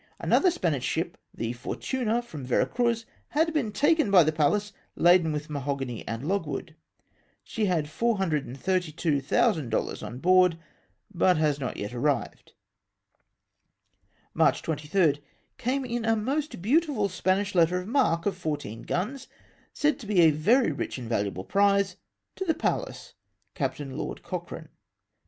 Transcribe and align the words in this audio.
Another 0.17 0.49
Spanish 0.49 0.83
ship, 0.83 1.15
the 1.31 1.53
Fortiina, 1.53 2.23
from 2.23 2.43
Vera 2.43 2.65
Cruz, 2.65 3.05
had 3.27 3.53
been 3.53 3.71
taken 3.71 4.09
by 4.09 4.23
the 4.23 4.31
Pallas, 4.31 4.73
laden 4.95 5.31
with 5.31 5.47
mahogany 5.47 6.03
and 6.07 6.27
logwood. 6.27 6.75
She 7.43 7.65
had 7.65 7.87
432,000 7.87 9.69
dollars 9.69 10.01
on 10.01 10.17
board, 10.17 10.57
but 11.13 11.37
has 11.37 11.59
not 11.59 11.77
yet 11.77 11.93
arrived. 11.93 12.53
"March 14.33 14.63
23.— 14.63 15.19
Came 15.59 15.85
in 15.85 16.03
a 16.03 16.15
most 16.15 16.63
beautiful 16.63 17.07
Spanish 17.07 17.53
letter 17.53 17.79
of 17.81 17.87
marque 17.87 18.25
of 18.25 18.35
fourteen 18.35 18.81
guns, 18.81 19.27
said 19.71 19.99
to 19.99 20.07
be 20.07 20.21
a 20.21 20.31
very 20.31 20.71
rich 20.71 20.97
and 20.97 21.11
valu 21.11 21.27
able 21.27 21.43
prize 21.43 21.95
to 22.35 22.43
the 22.43 22.55
Pallas, 22.55 23.13
Captain 23.53 23.95
Lord 23.95 24.23
Cochrane." 24.23 24.69